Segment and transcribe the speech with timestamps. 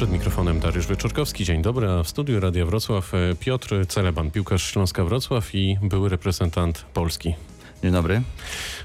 [0.00, 1.44] Przed mikrofonem Dariusz Wieczorkowski.
[1.44, 6.08] Dzień dobry, a w studiu Radia Wrocław e, Piotr Celeban, piłkarz Śląska Wrocław i były
[6.08, 7.34] reprezentant Polski.
[7.82, 8.22] Dzień dobry.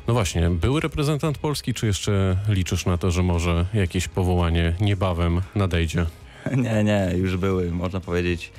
[0.07, 5.41] No właśnie, były reprezentant Polski, czy jeszcze liczysz na to, że może jakieś powołanie niebawem
[5.55, 6.05] nadejdzie?
[6.63, 8.52] Nie, nie, już były, można powiedzieć.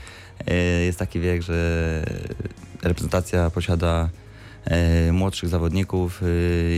[0.46, 0.54] E,
[0.84, 2.04] Jest taki wiek, że
[2.82, 4.08] reprezentacja posiada
[4.64, 6.20] e, młodszych zawodników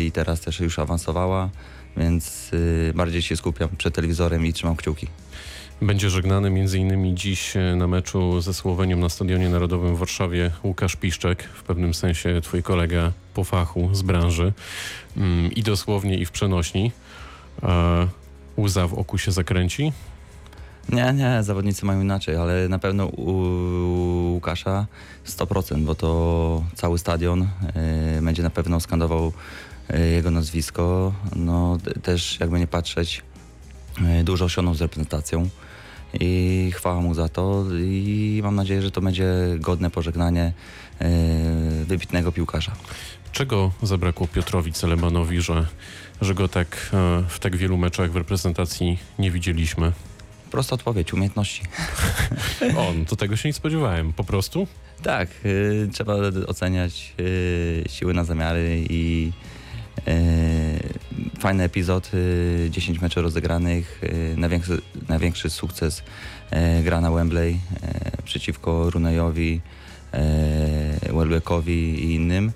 [0.04, 1.50] i teraz też już awansowała,
[1.96, 2.50] więc
[2.94, 5.06] bardziej się skupiam przed telewizorem i trzymam kciuki.
[5.82, 7.16] Będzie żegnany m.in.
[7.16, 11.94] dziś e, na meczu ze Słowenią na Stadionie Narodowym w Warszawie Łukasz Piszczek, w pewnym
[11.94, 14.52] sensie twój kolega po fachu z branży
[15.16, 16.92] mm, i dosłownie i w przenośni.
[17.62, 18.08] E,
[18.58, 19.92] Łza w oku się zakręci.
[20.88, 23.30] Nie, nie, zawodnicy mają inaczej, ale na pewno u
[24.32, 24.86] Łukasza
[25.26, 29.32] 100%, bo to cały stadion e, będzie na pewno skandował
[30.14, 31.12] jego nazwisko.
[31.36, 33.22] No też jakby nie patrzeć,
[34.24, 35.48] dużo osiągnął z reprezentacją
[36.14, 40.52] i chwała mu za to i mam nadzieję, że to będzie godne pożegnanie
[41.00, 41.04] e,
[41.84, 42.72] wybitnego piłkarza.
[43.32, 45.66] Czego zabrakło Piotrowi Celebanowi, że,
[46.20, 49.92] że go tak e, w tak wielu meczach w reprezentacji nie widzieliśmy?
[50.50, 51.62] Prosta odpowiedź, umiejętności.
[52.76, 54.12] O, no to tego się nie spodziewałem.
[54.12, 54.66] Po prostu?
[55.02, 56.14] Tak, y, trzeba
[56.46, 59.32] oceniać y, siły na zamiary i
[59.98, 66.02] y, fajny epizod, y, 10 meczów rozegranych, y, największy, największy sukces
[66.52, 67.52] y, gra na Wembley
[68.18, 69.60] y, przeciwko Runejowi,
[71.08, 72.52] y, Welbeckowi i innym.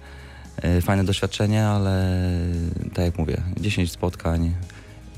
[0.78, 2.08] Y, fajne doświadczenie, ale
[2.94, 4.54] tak jak mówię, 10 spotkań,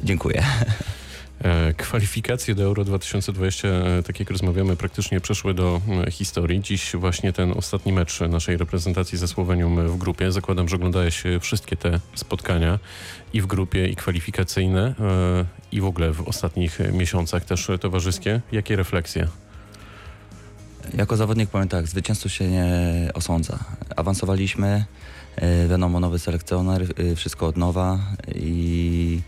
[0.03, 0.43] dziękuję.
[1.45, 6.61] E, Kwalifikacje do Euro 2020, e, tak jak rozmawiamy, praktycznie przeszły do e, historii.
[6.61, 10.33] Dziś właśnie ten ostatni mecz naszej reprezentacji ze Słowenią w grupie.
[10.33, 12.78] Zakładam, że oglądałeś wszystkie te spotkania
[13.33, 14.95] i w grupie, i kwalifikacyjne,
[15.72, 18.41] i w ogóle w ostatnich miesiącach też towarzyskie.
[18.53, 19.28] Jakie refleksje?
[20.95, 22.67] Jako zawodnik powiem tak, zwycięzców się nie
[23.15, 23.59] osądza.
[23.97, 24.84] Awansowaliśmy,
[25.69, 27.99] wiadomo, nowy selekcjoner, wszystko od nowa
[28.34, 29.21] i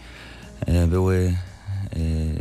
[0.88, 1.34] były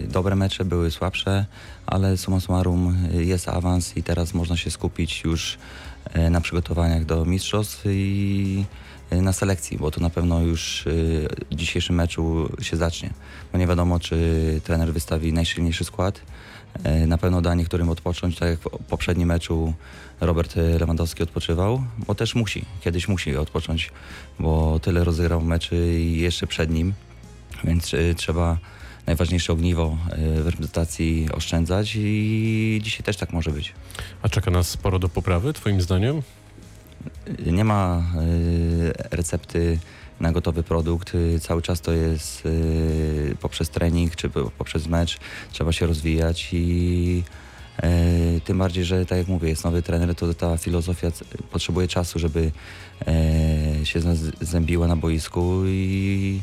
[0.08, 1.46] dobre mecze, były słabsze,
[1.86, 5.58] ale summa summarum e, jest awans i teraz można się skupić już
[6.14, 8.66] e, na przygotowaniach do mistrzostw i
[9.12, 10.84] na selekcji, bo to na pewno już
[11.52, 13.10] w dzisiejszym meczu się zacznie.
[13.52, 14.18] Bo nie wiadomo, czy
[14.64, 16.22] trener wystawi najsilniejszy skład,
[17.08, 19.74] Na pewno da niektórym odpocząć, tak jak w poprzednim meczu
[20.22, 23.92] Robert Lewandowski odpoczywał, bo też musi, kiedyś musi odpocząć,
[24.40, 26.94] bo tyle rozegrał meczy jeszcze przed nim,
[27.64, 28.58] więc trzeba
[29.08, 33.74] najważniejsze ogniwo e, w reprezentacji oszczędzać i dzisiaj też tak może być.
[34.22, 36.22] A czeka nas sporo do poprawy, twoim zdaniem?
[37.46, 39.80] Nie ma e, recepty
[40.20, 41.14] na gotowy produkt.
[41.42, 45.18] Cały czas to jest e, poprzez trening czy po- poprzez mecz.
[45.52, 47.24] Trzeba się rozwijać i
[48.46, 51.12] tym bardziej, że tak jak mówię, jest nowy trener, to ta filozofia
[51.52, 52.52] potrzebuje czasu, żeby
[53.84, 54.00] się
[54.42, 56.42] zębiła na boisku i,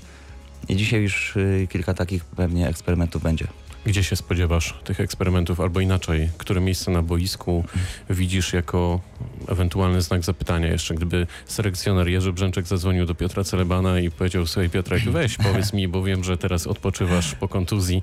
[0.69, 3.47] i dzisiaj już e, kilka takich pewnie eksperymentów będzie.
[3.87, 7.65] Gdzie się spodziewasz tych eksperymentów, albo inaczej, które miejsce na boisku
[8.11, 9.01] widzisz jako
[9.49, 14.69] ewentualny znak zapytania jeszcze, gdyby selekcjoner Jerzy Brzęczek zadzwonił do Piotra Celebana i powiedział sobie
[14.69, 18.03] Piotrek, weź powiedz mi, bo wiem, że teraz odpoczywasz po kontuzji,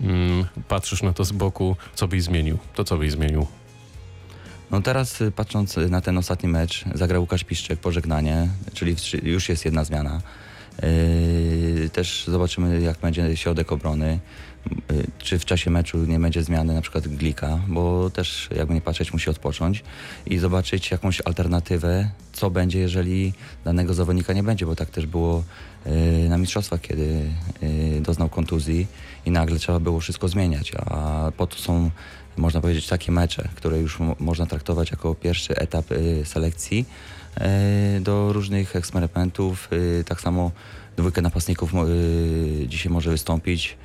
[0.00, 2.58] mm, patrzysz na to z boku, co byś zmienił?
[2.74, 3.46] To co byś zmienił?
[4.70, 9.48] No teraz y, patrząc y, na ten ostatni mecz, zagrał Łukasz Piszczek, pożegnanie, czyli już
[9.48, 10.20] jest jedna zmiana.
[10.82, 14.18] Yy, też zobaczymy, jak będzie środek obrony.
[14.90, 18.80] Yy, czy w czasie meczu nie będzie zmiany na przykład Glika, bo też jakby nie
[18.80, 19.84] patrzeć musi odpocząć
[20.26, 23.32] i zobaczyć jakąś alternatywę, co będzie, jeżeli
[23.64, 25.44] danego zawodnika nie będzie, bo tak też było
[25.86, 27.30] yy, na mistrzostwach, kiedy
[27.62, 28.86] yy, doznał kontuzji
[29.26, 31.90] i nagle trzeba było wszystko zmieniać, a po to są
[32.36, 36.84] można powiedzieć, takie mecze, które już mo- można traktować jako pierwszy etap y, selekcji
[37.96, 39.68] y, do różnych eksperymentów.
[39.72, 40.50] Y, tak samo
[40.96, 43.76] dwójkę napastników y, dzisiaj może wystąpić.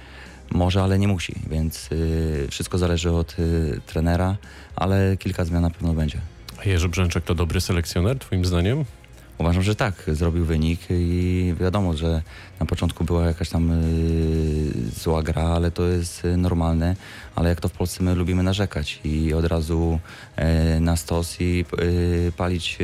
[0.51, 4.37] Może, ale nie musi, więc y, wszystko zależy od y, trenera,
[4.75, 6.21] ale kilka zmian na pewno będzie.
[6.65, 8.85] A Jerzy Brzęczek to dobry selekcjoner, twoim zdaniem?
[9.37, 12.21] Uważam, że tak, zrobił wynik i wiadomo, że
[12.59, 16.95] na początku była jakaś tam y, zła gra, ale to jest y, normalne,
[17.35, 19.99] ale jak to w Polsce my lubimy narzekać i od razu
[20.77, 21.65] y, na stos i
[22.37, 22.77] palić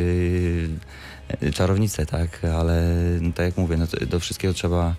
[1.53, 2.83] czarownicę, tak, ale
[3.21, 4.95] no, tak jak mówię, no, do wszystkiego trzeba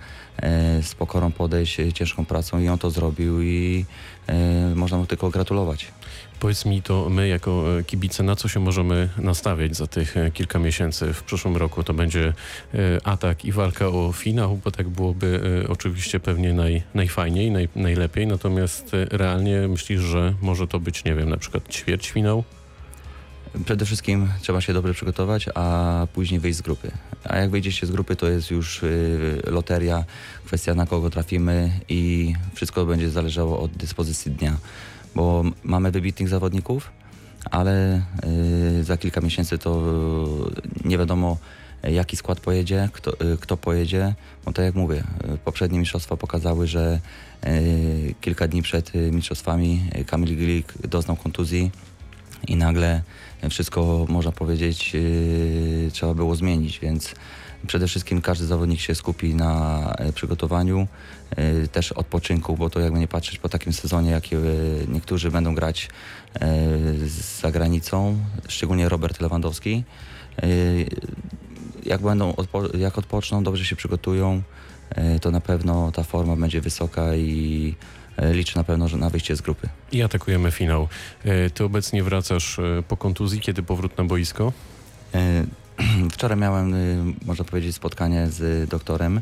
[0.82, 3.84] z pokorą podejść, ciężką pracą i on to zrobił i
[4.74, 5.86] można mu tylko gratulować.
[6.40, 10.30] Powiedz mi to my jako e, kibice, na co się możemy nastawiać za tych e,
[10.30, 11.14] kilka miesięcy?
[11.14, 12.32] W przyszłym roku to będzie
[12.74, 18.26] e, atak i walka o finał, bo tak byłoby oczywiście pewnie naj, najfajniej, naj, najlepiej,
[18.26, 22.44] natomiast realnie myślisz, że może to być, nie wiem, na przykład ćwierćfinał?
[23.64, 26.90] Przede wszystkim trzeba się dobrze przygotować, a później wyjść z grupy.
[27.24, 30.04] A jak wyjdziecie z grupy, to jest już y, loteria,
[30.44, 34.56] kwestia na kogo trafimy i wszystko będzie zależało od dyspozycji dnia.
[35.14, 36.90] Bo mamy wybitnych zawodników,
[37.50, 38.02] ale
[38.80, 39.82] y, za kilka miesięcy to
[40.84, 41.36] y, nie wiadomo
[41.82, 44.14] jaki skład pojedzie, kto, y, kto pojedzie.
[44.44, 45.04] Bo tak jak mówię,
[45.44, 47.00] poprzednie mistrzostwa pokazały, że
[48.20, 51.70] kilka dni przed mistrzostwami Kamil Glik doznał kontuzji
[52.48, 53.02] i nagle
[53.50, 57.14] wszystko, można powiedzieć, yy, trzeba było zmienić, więc
[57.66, 60.86] przede wszystkim każdy zawodnik się skupi na e, przygotowaniu,
[61.36, 64.38] yy, też odpoczynku, bo to jakby nie patrzeć po takim sezonie, jakie
[64.88, 65.88] niektórzy będą grać
[66.40, 67.08] yy,
[67.40, 68.18] za granicą,
[68.48, 69.84] szczególnie Robert Lewandowski.
[71.86, 72.34] Jak będą,
[72.78, 74.42] jak odpoczną, dobrze się przygotują,
[75.20, 77.74] to na pewno ta forma będzie wysoka i
[78.18, 79.68] liczę na pewno że na wyjście z grupy.
[79.92, 80.88] I atakujemy finał.
[81.24, 84.52] E, Ty obecnie wracasz e, po kontuzji, kiedy powrót na boisko?
[85.14, 85.44] E,
[86.12, 86.74] Wczoraj miałem,
[87.26, 89.20] można powiedzieć, spotkanie z doktorem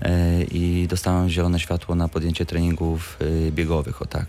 [0.00, 3.18] e, i dostałem zielone światło na podjęcie treningów
[3.50, 4.26] biegowych, o tak.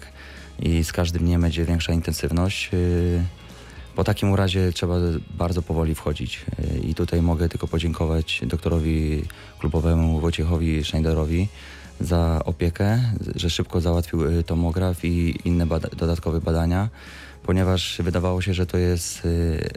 [0.59, 2.69] I z każdym dniem będzie większa intensywność.
[3.95, 4.95] Po takim razie trzeba
[5.37, 6.45] bardzo powoli wchodzić.
[6.83, 9.23] I tutaj mogę tylko podziękować doktorowi
[9.59, 11.47] klubowemu Wojciechowi Schneiderowi
[11.99, 12.99] za opiekę,
[13.35, 16.89] że szybko załatwił y, tomograf i inne bada- dodatkowe badania,
[17.43, 19.69] ponieważ wydawało się, że to jest y,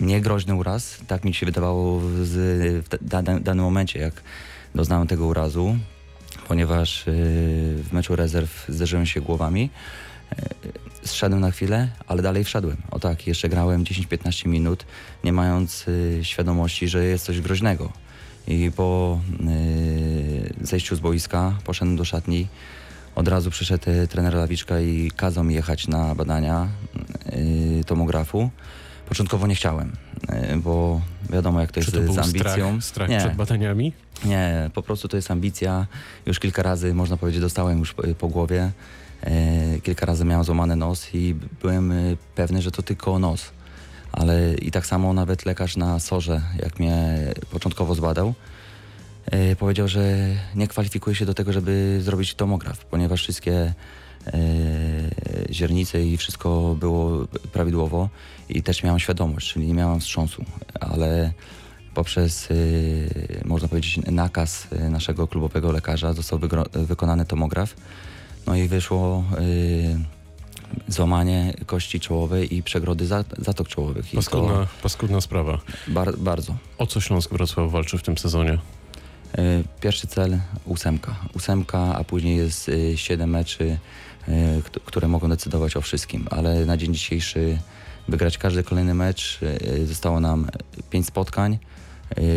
[0.00, 0.98] niegroźny uraz.
[1.06, 2.30] Tak mi się wydawało z,
[2.84, 4.22] w da- da- danym momencie, jak
[4.74, 5.76] doznałem tego urazu,
[6.48, 7.12] ponieważ y,
[7.84, 9.70] w meczu rezerw zderzyłem się głowami.
[11.04, 12.76] Zszedłem na chwilę, ale dalej wszedłem.
[12.90, 14.86] O tak, jeszcze grałem 10-15 minut,
[15.24, 15.86] nie mając
[16.22, 17.92] świadomości, że jest coś groźnego.
[18.48, 19.20] I po
[20.62, 22.48] zejściu z boiska poszedłem do szatni.
[23.14, 26.68] Od razu przyszedł y, trener Lawiczka i kazał mi jechać na badania
[27.80, 28.50] y, tomografu.
[29.08, 29.92] Początkowo nie chciałem,
[30.52, 31.00] y, bo
[31.30, 32.80] wiadomo jak to Czy jest to był z ambicją.
[32.80, 33.92] strach, strach nie, przed badaniami?
[34.24, 35.86] nie, po prostu to jest ambicja.
[36.26, 38.70] Już kilka razy, można powiedzieć, dostałem już po, głowie.
[39.22, 41.92] E, kilka razy miałem złamany nos i byłem
[42.34, 43.50] pewny, że to tylko nos.
[44.12, 47.18] Ale i tak samo nawet lekarz na sorze, jak mnie
[47.50, 48.34] początkowo zbadał, e,
[49.58, 50.16] powiedział, że
[50.54, 53.54] nie kwalifikuje się do tego, żeby zrobić tomograf, ponieważ wszystkie
[54.26, 54.32] e,
[55.50, 58.08] źrenice i wszystko było prawidłowo
[58.48, 60.44] i też miałem świadomość, czyli nie miałem wstrząsu,
[60.80, 61.32] ale
[61.94, 66.38] poprzez, y, można powiedzieć, nakaz naszego klubowego lekarza został
[66.74, 67.74] wykonany tomograf.
[68.46, 69.24] No i wyszło
[70.88, 74.06] złamanie kości czołowej i przegrody za- zatok czołowych.
[74.14, 75.52] Paskudna, paskudna sprawa.
[75.86, 76.56] to bar- bardzo.
[76.78, 78.58] O co Śląsk Wrocław walczy w tym sezonie?
[79.38, 81.16] Y, Pierwszy cel ósemka.
[81.34, 83.78] Ósemka, a później jest y, siedem meczy,
[84.64, 86.26] kt- które mogą decydować o wszystkim.
[86.30, 87.58] Ale na dzień dzisiejszy
[88.08, 89.40] wygrać każdy kolejny mecz.
[89.84, 90.48] Zostało nam
[90.90, 91.58] pięć spotkań,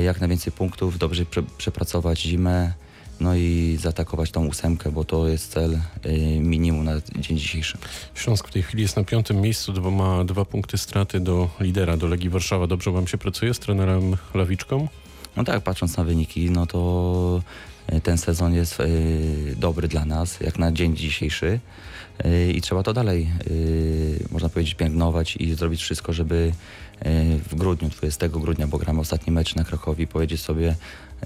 [0.05, 2.73] jak najwięcej punktów, dobrze prze, przepracować zimę,
[3.19, 5.79] no i zaatakować tą ósemkę, bo to jest cel
[6.39, 7.77] minimum na dzień dzisiejszy.
[8.15, 11.97] Śląsk w tej chwili jest na piątym miejscu, bo ma dwa punkty straty do lidera,
[11.97, 12.67] do Legii Warszawa.
[12.67, 14.87] Dobrze wam się pracuje z trenerem Lawiczką?
[15.37, 17.41] No tak, patrząc na wyniki, no to
[17.93, 21.59] y, ten sezon jest y, dobry dla nas, jak na dzień dzisiejszy.
[22.25, 23.31] Y, I trzeba to dalej,
[24.31, 26.51] można powiedzieć, piętnować i zrobić wszystko, żeby
[27.49, 30.75] w grudniu, 20 grudnia, bo gramy ostatni mecz na Krakowi, powiedzieć sobie,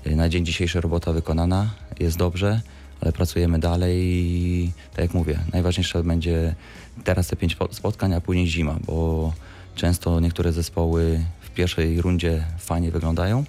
[0.05, 2.61] na dzień dzisiejszy robota wykonana, jest dobrze,
[3.01, 6.55] ale pracujemy dalej i tak jak mówię, najważniejsze będzie
[7.03, 9.33] teraz te pięć po- spotkań, a później zima, bo
[9.75, 13.43] często niektóre zespoły w pierwszej rundzie fajnie wyglądają,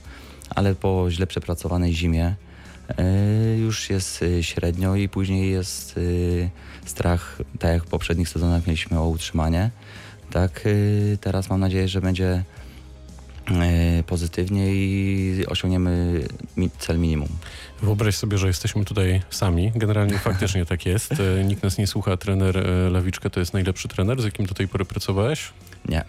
[0.55, 2.35] ale po źle przepracowanej zimie
[2.99, 8.67] e, już jest e, średnio i później jest e, strach, tak jak w poprzednich sezonach
[8.67, 9.71] mieliśmy o utrzymanie.
[10.31, 10.65] Tak,
[11.21, 12.45] teraz mam nadzieję, że będzie
[14.07, 16.23] pozytywnie i osiągniemy
[16.79, 17.29] cel minimum.
[17.83, 19.73] Wyobraź sobie, że jesteśmy tutaj sami.
[19.75, 21.15] Generalnie faktycznie tak jest.
[21.45, 22.17] Nikt nas nie słucha.
[22.17, 25.53] Trener Lawiczka to jest najlepszy trener, z jakim do tej pory pracowałeś?
[25.89, 26.05] Nie.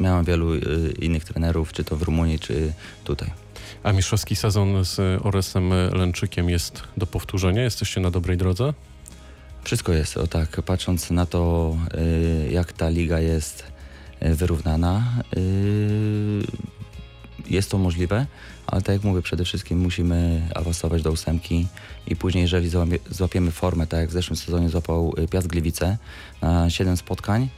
[0.00, 0.54] Miałem wielu
[0.98, 2.72] innych trenerów, czy to w Rumunii, czy
[3.04, 3.45] tutaj.
[3.82, 7.62] A mistrzowski sezon z Oresem Lęczykiem jest do powtórzenia?
[7.62, 8.72] Jesteście na dobrej drodze?
[9.66, 13.64] Wszystko jest, o tak, patrząc na to, y, jak ta liga jest
[14.22, 15.04] y, wyrównana,
[15.36, 16.42] y,
[17.50, 18.26] jest to możliwe,
[18.66, 21.66] ale tak jak mówię, przede wszystkim musimy awansować do ósemki
[22.06, 25.98] i później, jeżeli złapie, złapiemy formę, tak jak w zeszłym sezonie złapał Piast Gliwice
[26.42, 27.48] na 7 spotkań,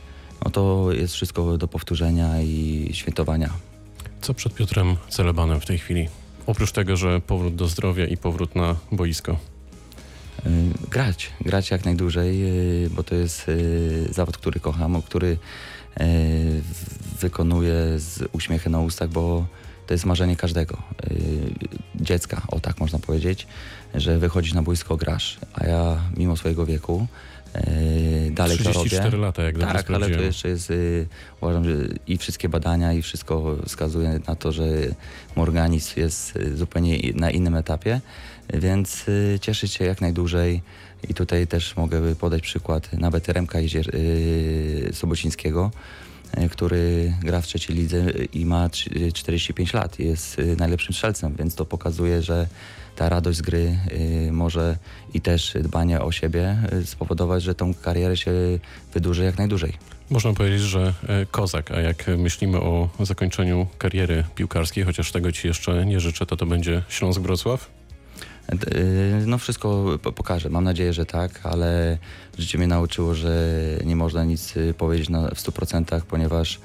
[0.45, 3.68] no to jest wszystko do powtórzenia i świętowania.
[4.21, 6.09] Co przed Piotrem Celebanem w tej chwili?
[6.47, 9.33] Oprócz tego, że powrót do zdrowia i powrót na boisko.
[10.47, 12.45] Y, grać, grać jak najdłużej,
[12.85, 15.39] y, bo to jest y, zawód, który kocham, który
[17.21, 19.47] wykonuję z uśmiechem na ustach, bo
[19.87, 20.83] to jest marzenie każdego
[21.95, 23.47] dziecka, o tak można powiedzieć,
[23.95, 27.07] że wychodzisz na boisko, grasz, a ja mimo swojego wieku
[27.57, 28.91] y, dalej to robię.
[28.91, 31.07] 34 lata, jak dobrze Tak, ale to jeszcze jest, y,
[31.41, 31.71] uważam, że
[32.07, 34.65] i wszystkie badania i wszystko wskazuje na to, że
[35.37, 38.01] mój organizm jest y, zupełnie na innym etapie,
[38.55, 40.63] więc y, cieszyć się jak najdłużej.
[41.09, 43.91] I tutaj też mogę podać przykład nawet Remka Jezier,
[44.93, 45.71] Sobocińskiego,
[46.51, 51.35] który gra w trzeciej lidze i ma trzy- 45 lat i jest y, najlepszym strzelcem,
[51.39, 52.47] więc to pokazuje, że
[52.97, 53.79] ta radość z gry
[54.33, 54.79] może
[55.15, 58.33] i też dbanie o siebie spowodować, że tą karierę się
[58.95, 59.73] wydłuży jak najdłużej.
[60.11, 65.47] Można powiedzieć, że e, kozak, a jak myślimy o zakończeniu kariery piłkarskiej, chociaż tego ci
[65.47, 67.71] jeszcze nie życzę, to to będzie Śląsk Wrocław?
[68.53, 70.51] Y, No wszystko po- pokaże.
[70.51, 71.99] Mam nadzieję, że tak, ale
[72.39, 76.61] życie mnie nauczyło, że nie można nic y, powiedzieć w 100%, ponieważ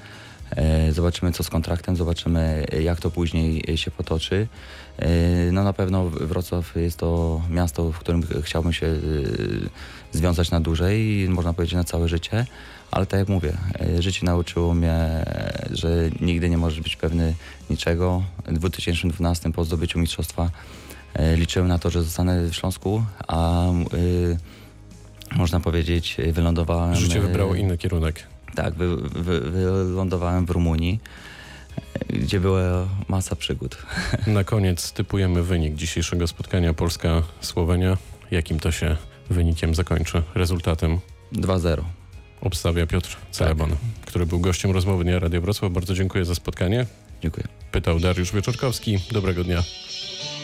[0.56, 4.46] e, zobaczymy co z kontraktem, zobaczymy jak to później e, się potoczy.
[4.98, 5.08] E,
[5.52, 9.68] no na pewno Wrocław jest to miasto, w którym ch- chciałbym się y,
[10.12, 12.46] związać na dłużej, i można powiedzieć na całe życie,
[12.90, 13.52] ale tak jak mówię,
[13.98, 15.24] życie nauczyło mnie,
[15.70, 17.34] że nigdy nie możesz być pewny
[17.70, 18.22] niczego.
[18.46, 20.50] W 2012 po zdobyciu mistrzostwa
[21.36, 24.38] Liczyłem na to, że zostanę w Śląsku, a y,
[25.36, 26.96] można powiedzieć, wylądowałem.
[26.96, 28.26] Życie wybrało inny kierunek.
[28.54, 31.00] Tak, wy, wy, wylądowałem w Rumunii,
[32.12, 32.60] y, gdzie była
[33.08, 33.76] masa przygód.
[34.26, 37.96] Na koniec typujemy wynik dzisiejszego spotkania Polska-Słowenia.
[38.30, 38.96] Jakim to się
[39.30, 40.22] wynikiem zakończy?
[40.34, 40.98] Rezultatem
[41.32, 41.82] 2-0.
[42.40, 43.78] obstawia Piotr Celeban, Tak.
[44.06, 45.72] który był gościem rozmowy Dnia Radio Wrocław.
[45.72, 46.86] Bardzo dziękuję za spotkanie.
[47.22, 47.46] Dziękuję.
[47.72, 48.98] Pytał Dariusz Wieczorkowski.
[49.12, 49.62] Dobrego dnia.